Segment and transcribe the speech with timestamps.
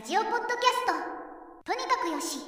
[0.00, 0.56] ラジオポッドキャス
[0.86, 2.38] トとにかくよし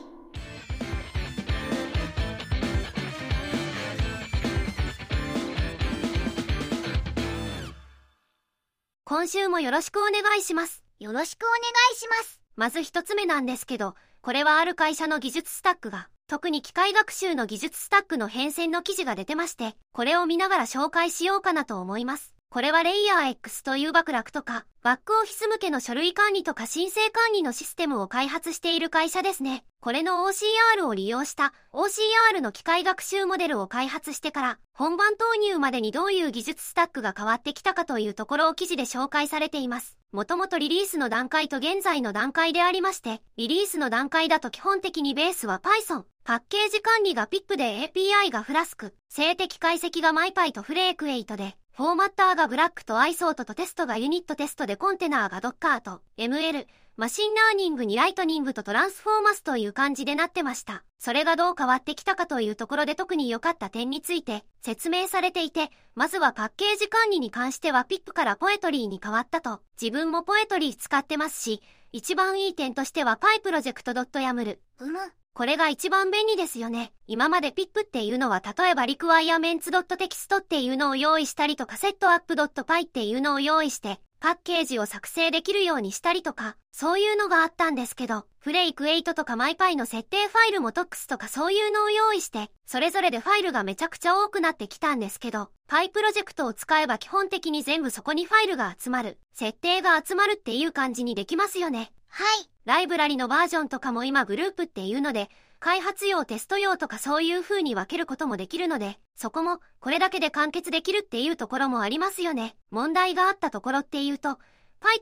[9.04, 10.82] 今週もよろしくお願いします。
[10.98, 11.58] よろしくお願
[11.92, 22.32] いしますまず一つ目なんですけど、これはある会社の技術スタックが、特に機械学習の技術スタックの変遷の記事が出てまして、これを見ながら紹介しようかなと思います。
[22.52, 29.64] これはレイヤー X というバクラクとか、バックオフィス向けの書類管理とか申請管理のシステムを開発している会社ですね。
[29.80, 39.96] これの OCR を利用した OCR の機械学習モデルを開発してから、本番投入までにどういう技術スタックが変わってきたかというところを記事で紹介されています。
[40.12, 56.02] もともとリリースの段階と現在の段階でありまして、リリースの段階だと基本的にベースは Python、パッケージ管理が PIP で API が Flask、静的解析が MyPy と Flake8で、フォーマッターが Black と isort とテストがユニットテストでコンテナーが Docker と
[56.18, 56.66] ML、
[56.98, 60.84] machine learning に Lightning と Transformers という感じでなってました。
[60.98, 74.58] それがどう変わってきたかというところで特に良かった点について説明されていて、まずはパッケージ管理に関しては PIP からポエトリーに変わったと、自分も Poetry 使ってますし、一番いい点としては PyProject.yaml。
[74.80, 74.98] うむ
[75.34, 76.92] これが一番便利ですよね。
[77.06, 101.92] 今まで PIP っていうのは例えば requirements.text っていうのを用意したりとか setup.py っていうのを用意してパッケージを作成できるようにしたりとか、そういうのがあったんですけど、フレイク8とか MyPy の設定ファイルも TOX とかそういうのを用意して、それぞれでファイルがめちゃくちゃ多くなってきたんですけど、Py プロジェクトを使えば基本的に全部そこにファイルが集まる、設定が集まるっていう感じにできますよね。
[102.14, 112.54] はいライブラリのバージョンとかも今グループっていうので、開発用、テスト用とかそういう風に分けることもできるので、そこもこれだけで完結できるっていうところもありますよね。
[112.70, 114.38] 問題があったところっていうと、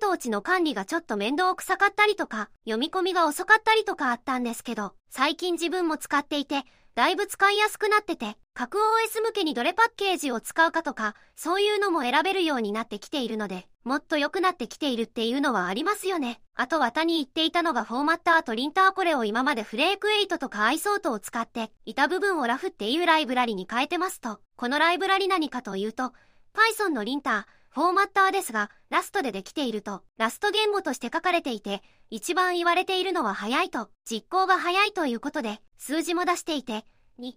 [0.00, 16.40] PyTorch の管理がちょっと面倒くさかったりとか、読み込みが遅かったりとかあったんですけど、最近自分も使っていて、だいぶ使いやすくなってて、各 OS 向けにどれパッケージを使うかとか、そういうのも選べるようになってきているので、もっと良くなってきているっていうのはありますよね。
[16.54, 26.12] あとは他に言っていたのがフォーマッターとリンターこれを今までフレーク8とかアイソートを使って、いた部分をラフっていうライブラリに変えてますと、このライブラリ何かというと、
[26.54, 31.82] Python のリンター、フォーマッターですが、ラストでできていると、ラスト言語として書かれていて、
[32.12, 36.84] 一番言われているのは早いと、実行が早いということで、数字も出していて、
[37.20, 37.34] 2、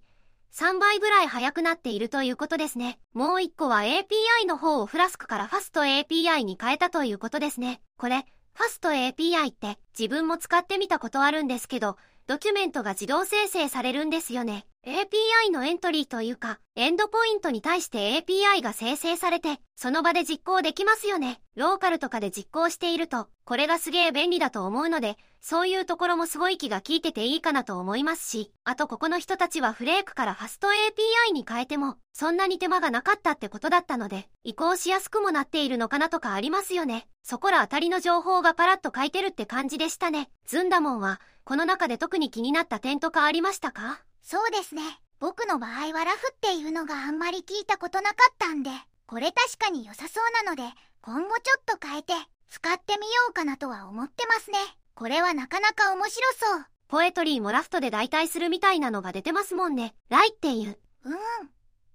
[0.52, 3.00] 3倍ぐらい速くなっているということですね。
[3.14, 7.82] もう一個は API の方をフラスクから FastAPI に変えたということですね。
[7.98, 8.26] これ、
[8.56, 14.66] FastAPI って自分も使ってみたことあるんですけど、ドキュメントが自動生成されるんですよね。
[14.86, 21.40] API のエントリーというか、エンドポイントに対して API が生成されて、その場で実行できますよね。
[21.56, 37.08] ローカルとかで実行していると、これがすげえ便利だと思うので、そういうところもすごい気が利いてていいかなと思いますし、あとここの人たちはフレークからファスト API に変えても、そんなに手間がなかったってことだったので、移行しやすくもなっているのかなとかありますよね。
[37.24, 40.30] そこらあたりの情報がパラッと書いてるって感じでしたね。
[40.46, 44.02] ズンダモンは、この中で特に気になった点とかありましたか？
[44.24, 44.82] そうですね
[45.20, 48.72] 僕の場合はラフっていうのがあんまり聞いたことなかったんで
[49.06, 50.64] これ確かに良さそうなので
[51.02, 52.14] 今後ちょっと変えて
[52.50, 54.58] 使ってみようかなとは思ってますね
[54.96, 59.96] これはなかなか面白そうポエトリーもラフトで代替するみたいなのが出てますもんね。
[60.10, 60.78] ライっていう。
[61.06, 61.14] うん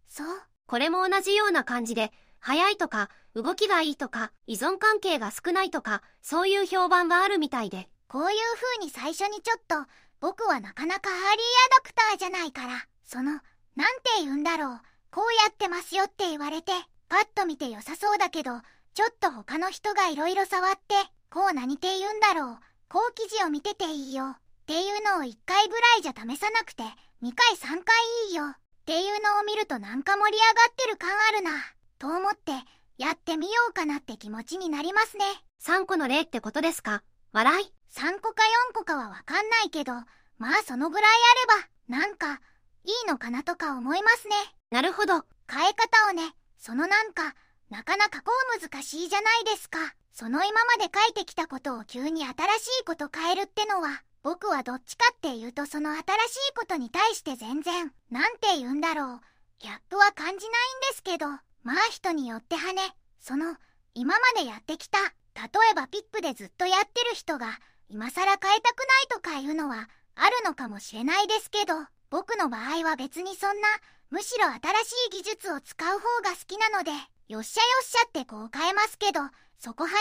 [0.08, 0.26] そう
[0.66, 2.10] これも同じような感じで、
[2.40, 7.88] 早いとか、動きがいいとか、依存関係が少ないとか、そういう評判があるみたいで。
[8.08, 9.76] こういう風に最初にちょっと
[10.20, 11.32] 僕はなかなかアーリーア
[11.76, 14.80] ダプターじゃないからそのなんて言うんだろう
[15.10, 16.72] こうやってますよって言われて
[17.08, 18.52] パッと見て良さそうだけど
[18.94, 20.94] ちょっと他の人がいろいろ触って
[21.30, 22.58] こう何て言うんだろう
[22.88, 24.36] こう記事を見てていいよっ
[24.66, 26.82] ていうのを1回ぐらいじゃ試さなくて
[27.22, 27.94] 2回3回
[28.28, 31.50] いいよっていうのを見るとなんか盛り上がってる感あるな
[31.98, 32.52] と思って
[32.96, 35.24] やってみようかなって気持ちになりますね。
[35.62, 37.02] 3個の例ってことですか？
[37.32, 37.72] 笑い。
[37.94, 39.92] 3個か4個かはわかんないけど
[40.38, 41.10] まあそのぐらい
[41.50, 42.40] あればなんか
[42.84, 44.34] いいのかなとか思いますね。
[44.70, 45.24] なるほど。
[45.50, 47.34] 変え方をねそのなんか
[47.70, 49.78] なかなかこう難しいじゃないですか。
[50.12, 52.32] その今まで書いてきたことを急に新し
[52.80, 59.20] いこと変えるってのは僕はどっちかっていうとその新しいことに対して全然なんて言うんだろう。
[59.60, 60.48] ギャップは感じないんで
[60.94, 61.26] すけど
[61.62, 62.94] まあ人によってはね。
[63.20, 63.56] その
[63.94, 64.98] 今までやってきた
[65.34, 71.74] 例えばピップでずっとやってる人が今更変えたくないとかいうのはあるのかもしれないですけど
[72.10, 73.68] 僕の場合は別にそんな
[74.10, 74.60] むしろ新し
[75.08, 76.90] い技術を使う方が好きなので
[77.28, 79.20] よっしゃよっしゃってこう変えますけど
[79.58, 79.96] そこはね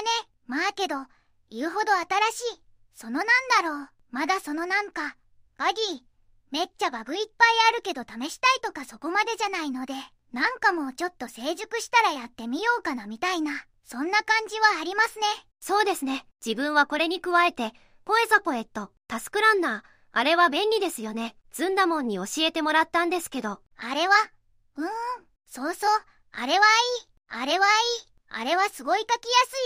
[0.48, 0.96] まあけど
[1.50, 2.06] 言うほど新
[2.54, 2.62] しい
[2.98, 3.28] そのなん
[3.62, 3.90] だろう。
[4.10, 5.16] まだそのなんか、
[5.60, 6.00] ガギー、
[6.50, 9.94] めっちゃバグいっぱいあるけど試したいとかそこまでじゃないので、
[10.34, 13.52] なんかもうちょっと成熟したらやってみようかなみたいな、
[13.84, 15.26] そんな感じはありますね。
[15.60, 16.26] そうですね。
[16.46, 17.74] 自分はこれに加えて、
[18.06, 21.36] ポエザポエット、タスクランナー、あれは便利ですよね。
[21.52, 23.62] ズンダモンに教えてもらったんですけど。
[23.78, 24.14] あれは、
[24.78, 24.90] うーん、
[25.48, 25.90] そうそう、
[26.32, 29.20] あれはいい、あれはいい、あれはすごい書きや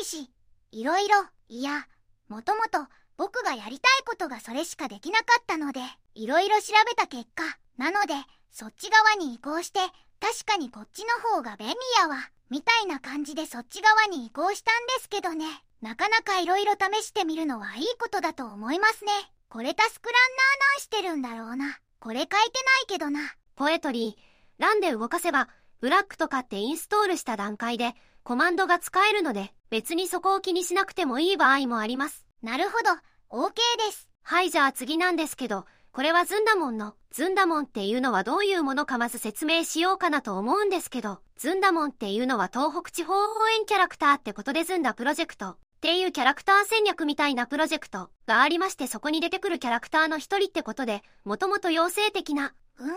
[0.06, 0.32] すいし、
[0.72, 1.88] いろいろ、いや、
[2.28, 5.82] もともと僕がやりたいことがそれしかできなかったので、
[6.16, 7.44] いろいろ調べた結果、
[7.78, 8.14] なので、
[8.52, 9.80] そっち側に移行して、
[10.20, 12.18] 確かにこっちの方が便利やわ、
[12.50, 15.46] みたいな感じでそっち側に移行したんですけどね。
[15.82, 19.12] なかなかいろいろ試してみるのはいいことだと思いますね。
[19.50, 21.80] これタスクランナーなんしてるんだろうな。
[22.00, 22.50] これ書いてない
[22.88, 23.20] けどな。
[23.56, 25.50] ポエトリー、ランで動かせば、
[25.80, 32.28] ブラックとかってインストールした段階で、コマンドが使えるので、別にそこを気にしなくてもいい場合もあります。
[32.44, 32.92] なるほど、
[33.36, 34.08] OK です。
[34.22, 52.92] はい、じゃあ次なんですけど、これはズンダモンの、ズンダモンっていうのはどういうものかまず説明しようかなと思うんですけど、ズンダモンっていうのは東北地方応援キャラクターってことでズンダプロジェクトっていうキャラクター戦略みたいなプロジェクトがありましてそこに出てくるキャラクターの一人ってことで、もともと妖精的な、うん。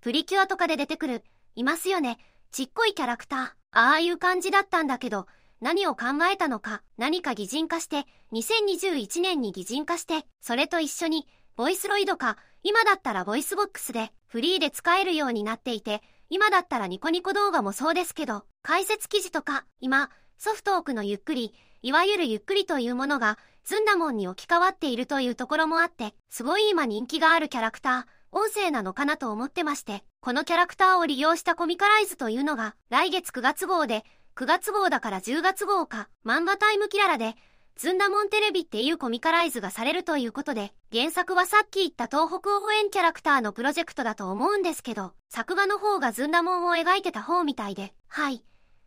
[0.00, 1.24] プリキュアとかで出てくる、
[1.56, 2.16] いますよね。
[2.50, 3.40] ちっこいキャラクター。
[3.72, 5.26] ああいう感じだったんだけど、
[5.60, 16.00] 何を考えたのか、何か擬人化して、2021年に擬人化して、それと一緒に、 VOICEROID か、今だったら VOICEVOX で、フリーで使えるようになっていて、
[16.30, 20.08] 今だったらニコニコ動画もそうですけど、解説記事とか、今、
[20.38, 34.04] ソフトークのゆっくり、いわゆるゆっくりというものが、ずんだもんに置き換わっているというところもあって、すごい今人気があるキャラクター、音声なのかなと思ってまして、このキャラクターを利用したコミカライズというのが、来月9月号で、
[34.36, 37.34] 9月号だから10月号か、漫画タイムキララで、
[37.76, 48.44] ズンダモンテレビっていうコミカライズがされるということで、原作はさっき言った東北応援キャラクターのプロジェクトだと思うんですけど、作画の方がズンダモンを描いてた方みたいで、はい。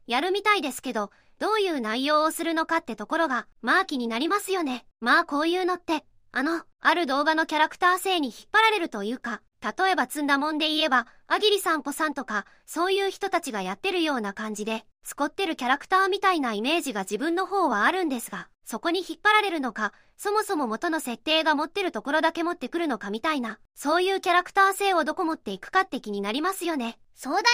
[0.08, 4.86] やるみたいですけど、どういう内容をするのかってところが、まあ気になりますよね。
[5.02, 27.00] まあこういうのって、あの、ある動画のキャラクター性に引っ張られるというか、例えば積んだもんで言えば、あぎりさんぽさんとか、そういう人たちがやってるような感じで、スコってるキャラクターみたいなイメージが自分の方はあるんですが、そこに引っ張られるのか、そもそも元の設定が持ってるところだけ持ってくるのかみたいな、そういうキャラクター性をどこ持っていくかって気になりますよね。
[27.16, 27.48] そうだね。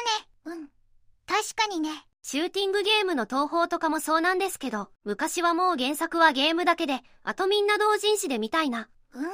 [0.45, 0.69] うん。
[1.27, 1.89] 確かにね。
[2.23, 8.89] シューティングゲームの東宝とかもそうなんですけど、昔はもう原作はゲームだけで、あとみんな同人誌でみたいな。
[9.15, 9.25] うん。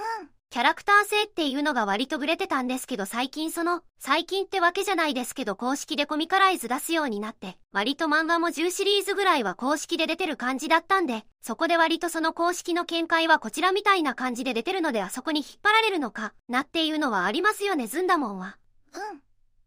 [0.50, 18.58] キャラクター性っていうのが割とブレてたんですけど最近その、最近ってわけじゃないですけど公式でコミカライズ出すようになって、割と漫画も10シリーズぐらいは公式で出てる感じだったんで、そこで割とその公式の見解はこちらみたいな感じで出てるのであそこに引っ張られるのか、なっていうのはありますよね、ずんだもんは。
[18.94, 19.22] うん。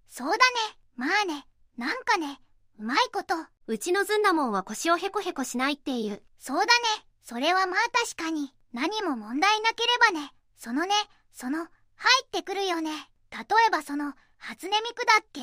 [0.08, 0.40] そうだね。
[0.96, 1.46] まあね。
[1.76, 2.40] なんかね、
[2.80, 3.34] うまいこと。
[3.66, 6.22] うちのずんだもんは腰をヘコヘコしないっていう。
[6.38, 6.70] そうだね。
[7.22, 10.32] それはまあ確かに、何も問題なければね。
[10.56, 10.94] そのね、
[11.30, 11.66] その、入
[12.24, 12.90] ってくるよね。
[13.30, 15.42] 例えばその、初音ミクだっけ？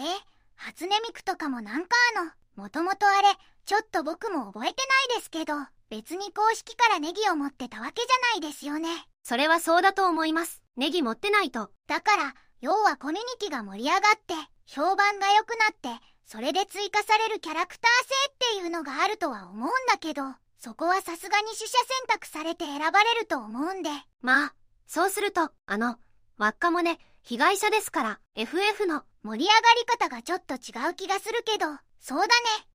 [0.55, 3.27] 初音ミクとかもなんかあの、もともとあれ、
[3.65, 4.75] ちょっと僕も覚えて
[5.11, 5.53] ないですけど、
[5.91, 8.89] 別に公式からネギを持ってたわけじゃないですよね。
[9.21, 10.63] それはそうだと思います。
[10.75, 11.69] ネギ持ってないと。
[11.85, 14.33] だから、要はコミュニティが盛り上がって、
[14.65, 20.23] 評判が良くなって、それで追加されるキャラクター性っていうのがあるとは思うんだけど、
[20.59, 21.77] そこはさすがに取捨選
[22.09, 23.89] 択されて選ばれると思うんで。
[24.21, 24.53] まあ、
[24.87, 25.97] そうすると、あの、
[26.37, 31.67] 輪っかもね、被害者ですから、FF の盛り上がり方がちょっと違う気がするけど、
[31.99, 32.29] そうだね。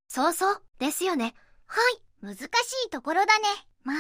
[0.09, 1.35] そうそう、ですよね。
[1.67, 2.03] はい。
[2.23, 2.41] 難し
[2.87, 3.49] いところだね。
[3.83, 3.97] まあ、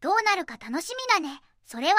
[0.00, 1.42] どうなるか楽しみだね。
[1.66, 1.98] それはね。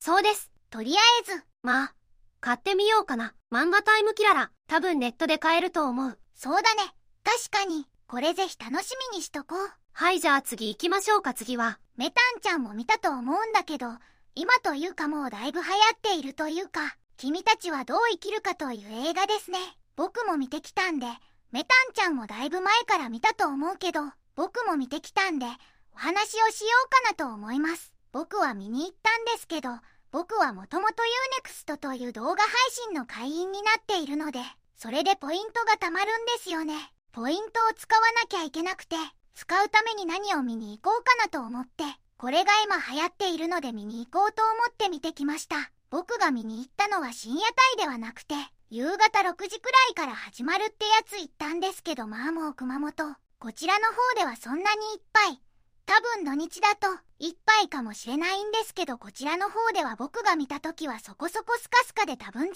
[0.00, 0.50] そうです。
[0.70, 1.44] とりあえず。
[1.62, 1.94] まあ、
[2.40, 3.34] 買ってみようかな。
[3.52, 6.18] 漫画タイムキララ、多分ネットで買えると思う。
[6.42, 6.92] そうだね。
[7.22, 9.70] 確かに、これぜひ楽しみにしとこう。
[9.92, 11.78] はい、じゃあ次行きましょうか、次は。
[11.96, 13.86] メタンちゃんも見たと思うんだけど、
[14.34, 19.58] 今というかもうだいぶ流行っているというか、君たちはどう生きるかという映画ですね。
[19.94, 21.06] 僕も見てきたんで、
[21.52, 24.00] メタンちゃんもだいぶ前から見たと思うけど、
[24.34, 25.46] 僕も見てきたんで、
[25.94, 27.94] お話をしようかなと思います。
[28.10, 29.70] 僕は見に行ったんですけど、
[30.10, 31.04] 僕はもともと
[31.44, 34.40] Unext という動画配信の会員になっているので、
[34.76, 36.74] それでポイントが貯まるんですよね。
[37.12, 38.96] ポイントを使わなきゃいけなくて、
[39.34, 41.84] 使うために何を見に行こうかなと思って、
[42.16, 45.70] これが今流行っているので見に行こうと思って見てきました。
[45.90, 47.40] 僕が見に行ったのは深夜
[47.74, 48.34] 帯ではなくて、
[48.70, 53.16] 夕方6時くらいから始まるってやつ行ったんですけど、まあもう熊本。
[53.38, 55.42] こちらの方ではそんなにいっぱい。
[55.84, 56.86] 多分土日だと
[57.20, 62.54] 1杯かもしれないんですけどこちらの方では僕が見た時はそこそこスカスカで多分10人。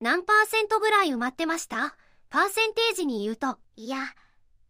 [0.00, 1.96] 何パーセントぐらい埋まってました？
[2.30, 3.58] パーセンテージに言うと。
[3.76, 3.98] いや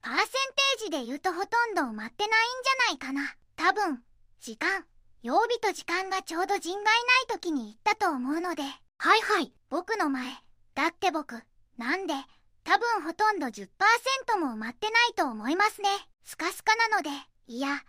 [0.00, 3.34] パーセンテージで言うとほとんど埋まってないんじゃないかな。
[3.56, 4.02] 多分
[4.40, 4.84] 時間
[5.22, 6.94] 曜日と時間がちょうど人外ない
[7.28, 8.62] 時に行ったと思うので。
[8.62, 9.52] はいはい。
[9.70, 10.24] 僕の前。
[10.74, 11.42] だって僕
[11.76, 12.14] なんで？
[12.64, 13.66] 多分ほとんど10%
[14.38, 15.88] も埋まってないと思いますね。
[16.24, 17.10] スカスカなので
[17.50, 17.80] いや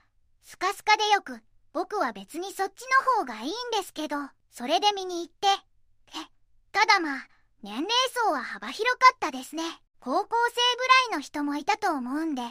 [0.42, 1.38] スカスカでよく
[1.74, 2.86] 僕は別にそっち
[3.18, 4.16] の方がいいんですけど
[4.50, 5.48] それで見に行って。
[5.48, 6.26] え
[6.72, 7.28] ただまあ
[7.62, 7.90] 年齢
[8.26, 9.64] 層は幅広かったですね。
[10.00, 12.42] 高校生ぐらいの人もいたと思うんで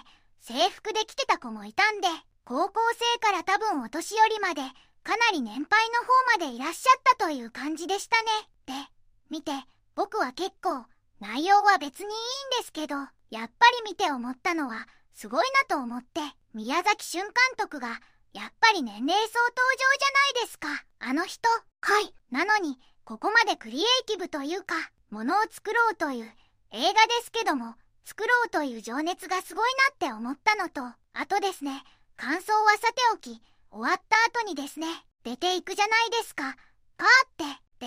[0.41, 2.09] 制服で来てた子もいたんで
[2.45, 2.75] 高校
[3.15, 4.61] 生から多分お年寄りまで
[5.03, 6.01] かなり年配の
[6.39, 8.29] 方までいらっしゃったという感じでしたね。
[8.67, 8.73] で
[9.31, 9.53] 見て
[9.95, 10.85] 僕は結構
[11.21, 13.49] 内容は別にいいんですけどやっぱり
[13.87, 16.21] 見て思ったのはすごいなと思って。
[16.55, 18.01] 宮崎俊監督が
[18.33, 20.69] やっぱり年齢層登場じゃないですか。
[21.01, 21.49] あの人。
[21.81, 22.15] はい。
[22.31, 24.75] なのにここまでクリエイティブというか
[25.11, 26.31] ものを作ろうという
[26.73, 27.75] 映画ですけども
[28.05, 30.83] 作ろうという情熱がすごいなって思ったのと
[31.15, 31.83] あとですね。
[32.17, 33.41] 感想はさておき
[33.71, 34.87] 終わった後にですね
[35.25, 36.57] 出ていくじゃないですか。
[36.97, 37.87] パーって。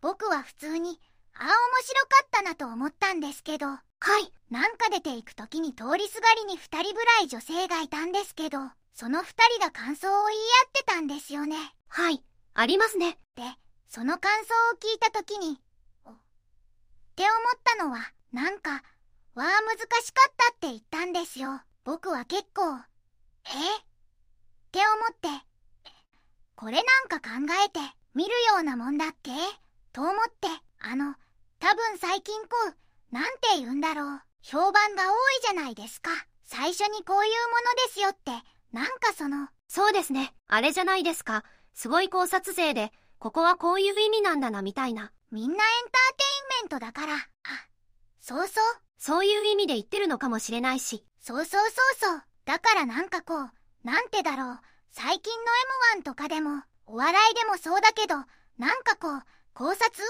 [0.00, 1.00] 僕は普通に
[1.34, 1.52] ああ面
[1.82, 3.66] 白かったなと思ったんですけど
[4.00, 4.32] はい。
[4.50, 8.58] なんか出ていく時に通りすがりに2人ぐらい女性がいたんですけど
[8.94, 11.56] その2人が感想を言い合ってたんですよね
[11.88, 12.22] はい。
[12.54, 13.16] ありますね。
[13.36, 13.42] で
[13.88, 15.60] その感想を聞いた時に
[16.04, 16.14] おっ
[17.16, 17.98] て思ったのは
[18.32, 18.82] なんか
[19.34, 22.76] 「わあ難しかった」って言ったんですよ僕は結構
[23.46, 23.76] 「え？
[23.78, 23.82] っ
[24.72, 25.28] て思って
[26.56, 27.30] これなんか考
[27.64, 27.80] えて
[28.14, 29.30] 見るようなもんだっけ？
[29.92, 30.48] と思って
[30.80, 31.14] あの
[31.58, 32.76] 多分最近こう
[33.10, 36.10] なんて言うんだろう評判が多いじゃないですか
[36.44, 38.30] 最初にこういうものですよって
[38.72, 40.34] なんかそのそうですね。
[40.48, 41.44] あれじゃないですか。
[41.74, 45.12] すごい考察勢で、ここはこういう意味なんだなみたいな。
[45.30, 46.24] みんなエンターテ
[46.58, 47.18] インメントだからあ
[48.18, 48.64] そうそう
[48.98, 51.04] そういう意味で言ってるのかもしれないし。
[51.20, 53.50] そうそうそうそうだからなんかこう
[53.84, 58.16] なんてだろう最近の M1 とかでもお笑いでもそうだけど
[58.58, 59.22] なんかこう
[59.54, 60.02] 考察？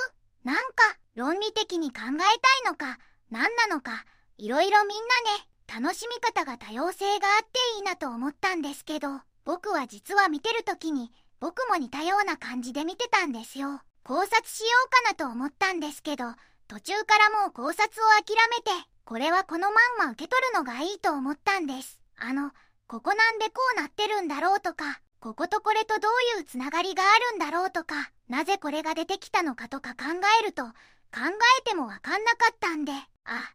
[0.43, 2.19] なんか論理的に考えたい
[2.65, 2.99] のか
[3.31, 4.07] 何なのか
[4.39, 5.05] いろいろみんな
[5.37, 9.09] ね楽しみ方が多様性があっていいなと思ったんですけど
[9.45, 13.83] 僕は実は見てる時に僕も似たような感じで見てたんですよ。
[14.03, 16.25] 考察しようかなと思ったんですけど
[16.69, 17.87] 途中からもう考察を
[18.25, 18.71] 諦めて
[19.05, 22.01] これはこのまんま受け取るのがいいと思ったんです。
[22.17, 22.51] あの
[22.87, 30.05] ここなんでこうなってるんだろうとかこことこれとどういうつながりがあるんだろうとかなぜこれが出てきたのかとか考
[30.41, 30.65] えると
[31.13, 31.21] 考
[31.59, 32.93] えてもわかんなかったんで。
[33.25, 33.55] あ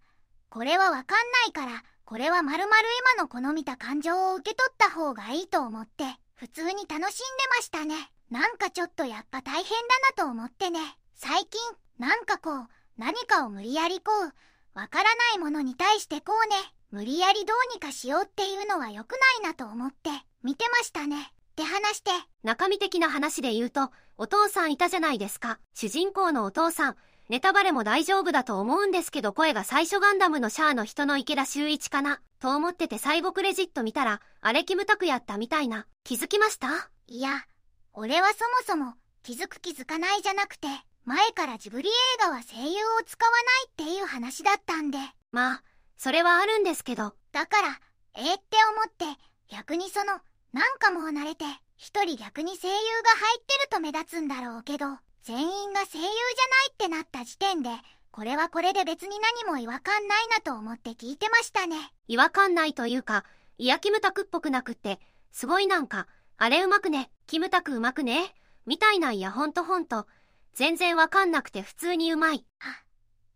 [0.50, 7.12] これはわかんないからこれはまるまる今のこの見た感情を受け取った方がいいと思って普通に楽しんで
[7.58, 7.96] ましたね。
[8.30, 10.80] なんかちょっとやっぱ大変だなと思ってね。
[11.16, 11.60] 最近
[11.98, 16.56] なんかこう何かを無理やりこうわからないものに対してこうね
[16.92, 20.10] 無理やりどうにかしようっていうのは良くないなと思って
[20.44, 21.32] 見てましたね。
[21.56, 22.12] って話して。
[22.44, 25.58] 中身的な話で言うと、お父さんいたじゃないですか。
[25.74, 26.96] 主人公のお父さん。
[27.28, 35.88] ネタバレも大丈夫だと思うんですけど声が最初ガンダムのシャアの人の池田修一かなと思ってて最後クレジット見たら、あれキムタクやったみたいな。
[36.04, 36.68] 気づきました？
[37.08, 37.46] いや
[37.94, 40.68] 俺はそもそも気づく気づかないじゃなくて
[41.04, 45.00] 前からジブリ映画は声優を使わないっていう話だったんで
[45.32, 45.64] まあ、
[45.98, 47.16] それはあるんですけど。
[47.32, 47.80] だから
[48.18, 48.58] えー、って
[49.00, 50.20] 思って逆にその
[50.54, 54.86] なんかもう慣れて一人逆に声優が入ってると目立つんだろうけど
[55.26, 57.70] 全員が声優じゃないってなった時点で
[58.12, 61.76] これはこれで別に何も違和感ないなと思って聞いてましたね。
[62.08, 63.26] 違和感ないというか、
[63.58, 65.02] いやキムタクっぽくなくって、
[65.34, 68.34] すごいなんか、あれうまくね、キムタクうまくね、
[68.66, 70.08] みたいないやほんとほんと、
[70.54, 72.46] 全然わかんなくて普通にうまい。
[72.62, 72.84] あ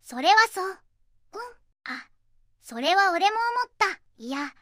[0.02, 0.66] それはそう。
[0.66, 0.76] うん
[1.94, 2.08] あ
[2.62, 4.00] それは俺も思った。
[4.18, 4.54] いや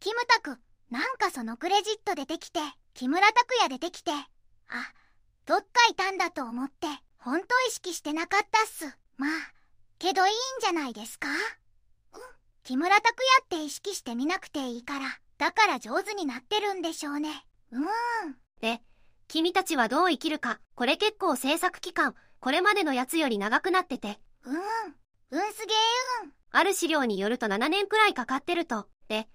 [0.00, 0.58] キムタク
[0.90, 2.60] なんかそのクレジット出てきて
[2.94, 4.24] 木村拓哉出てきてあ
[5.46, 6.86] どっかいたんだと思って
[7.18, 8.84] ほんと意識してなかったっす。
[9.16, 9.30] まあ
[9.98, 11.28] けどいいんじゃないですか？
[11.28, 11.36] うん
[12.64, 17.46] 木村拓哉って意識してみなくていいからだから上手になってるんでしょうね。
[17.70, 17.86] うーん。
[18.60, 18.82] で、
[19.28, 24.56] 君たちはどう生きるか、これ結構制作期間、これまでのやつより長くなってて、うん。
[24.56, 24.60] うん
[25.52, 25.76] すげえ
[26.24, 26.32] うん。
[26.50, 28.88] ある資料によると7年くらいかかってると。
[29.08, 29.28] で、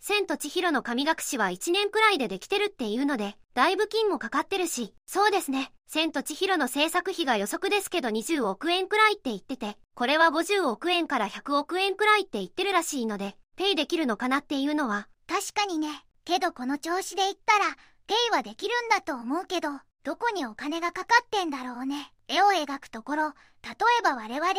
[0.00, 5.72] 千と千尋の神隠しは1年くらいでできてるっていうので、だいぶ金もかかってるし、そうですね。
[5.86, 17.76] 千と千尋の制作費が予測ですけど20億円くらいって言ってて、これは50億円から100億円くらいって言ってるらしいので、ペイできるのかなっていうのは、確かにねけどこの調子で言ったら、
[18.08, 19.68] ペイはできるんだと思うけど、
[20.02, 22.12] どこにお金がかかってんだろうね。
[22.26, 23.28] 絵を描くところ、
[23.62, 23.70] 例
[24.00, 24.56] えば我々 AI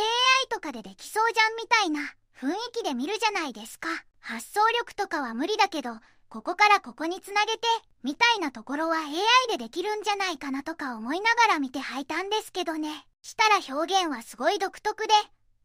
[0.50, 2.00] とかでできそうじゃんみたいな
[2.40, 3.90] 雰囲気で見るじゃないですか。
[4.22, 5.92] 発想力とかは無理だけど、
[6.29, 7.60] ここからここにつなげて、
[8.03, 9.13] みたいなところは AI
[9.50, 13.08] でできるんじゃないかなとか思いながら見て履いたんですけどね。
[13.22, 15.13] したら表現はすごい独特で、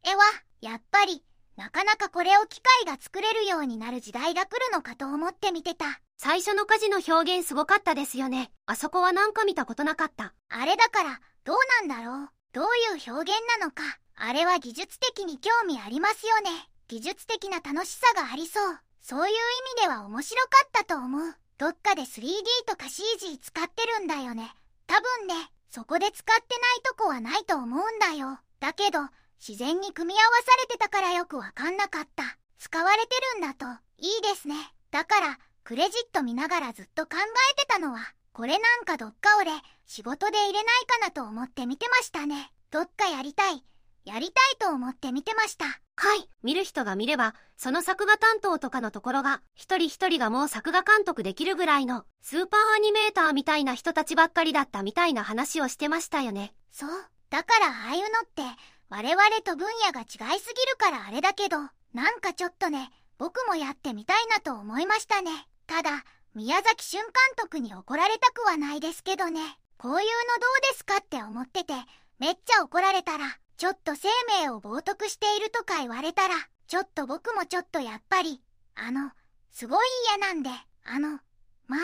[0.05, 0.23] 絵は、
[0.61, 1.25] やっぱり、
[1.57, 6.01] なかなかこれを機械が作れるようになる時代が来るのかと思って見てた。
[6.17, 8.51] 最初の火事の表現すごかったですよね。
[8.67, 10.35] あそこはなんか見たことなかった。
[10.49, 13.83] あれだから、どうなんだろうどういう表現なのか。
[14.15, 16.51] あれは技術的に興味ありますよね。
[16.89, 18.79] 技術的な楽しさがありそう。
[19.11, 19.37] そういう意
[19.75, 21.35] 味では面白かったと思う。
[21.59, 22.31] どっかで 3D
[22.65, 24.55] とか CG 使ってるんだよね。
[24.87, 25.35] 多分ね、
[25.69, 28.39] そこで使ってないとこはないと思うんだよ。
[28.61, 29.01] だけど、
[29.45, 32.23] 自然に組み合わされてたからよくわかんなかった。
[32.59, 33.67] 使われてるんだと、
[33.99, 34.55] いいですね。
[34.93, 37.99] だから、クレジット見ながらずっと考えてたのは、
[38.33, 39.51] これなんかどっか俺、
[39.87, 42.53] 仕事で入れないかなと思って見てましたね。
[42.71, 43.65] どっかやりたい。
[44.05, 45.65] やりたいと思って見てました。
[45.65, 46.29] はい。
[46.43, 56.55] 見る人が見れば、その作画担当とかのところが、一人一人がもう作画監督できるぐらいの、スーパーアニメーターみたいな人たちばっかりだったみたいな話をしてましたよね。
[56.73, 56.91] そう。
[57.29, 58.43] だからああいうのって、
[58.89, 61.59] 我々と分野が違いすぎるからあれだけど、
[61.93, 65.31] なんかちょっとね、僕もやってみたいなと思いましたね。
[65.67, 66.05] ただ、
[66.35, 69.41] 宮崎俊監督に怒られたくはないですけどね。
[69.77, 71.75] こういうのどうですかって思ってて、
[72.19, 74.09] めっちゃ怒られたら、ちょっと生
[74.41, 76.35] 命を冒涜しているとか言われたら、
[76.67, 78.41] ちょっと僕もちょっとやっぱり、
[78.75, 79.11] あの、
[79.51, 80.49] すごい嫌なんで、
[80.83, 81.21] あの、
[81.67, 81.81] まあ、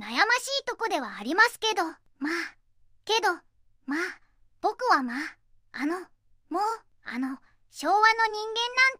[0.00, 2.56] 悩ましいとこではありますけど、まあ、
[3.04, 3.28] けど、
[3.84, 4.20] まあ、
[4.62, 5.36] 僕はまあ、
[5.72, 5.98] あの、
[6.48, 6.62] もう、
[7.04, 7.36] あの、
[7.70, 8.08] 昭和の人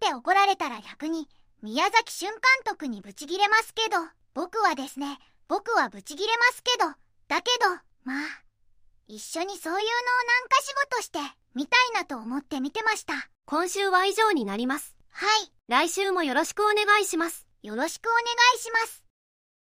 [0.04, 1.30] 間なんて怒られたら逆に、
[1.62, 3.96] 宮崎俊監督にブチギレますけど、
[4.34, 6.90] 僕はですね、僕はブチギレますけど、
[7.28, 7.70] だけど、
[8.04, 8.26] まあ、
[9.08, 13.14] 一緒にそういうのをなんか仕事して、みたいなと思って見てました。
[13.44, 14.96] 今週は以上になります。
[15.10, 15.52] はい。
[15.68, 17.46] 来週もよろしくお願いします。
[17.62, 18.22] よろしくお願
[18.56, 19.01] いします。